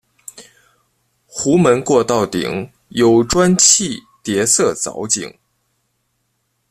[1.29, 5.31] 壸门过道顶有砖砌叠涩藻井。